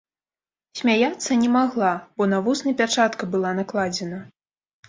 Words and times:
Смяяцца 0.79 1.37
не 1.43 1.49
магла, 1.57 1.91
бо 2.21 2.29
на 2.33 2.39
вусны 2.47 2.75
пячатка 2.81 3.23
была 3.37 3.55
накладзена. 3.63 4.19